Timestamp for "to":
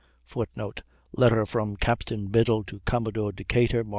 2.63-2.79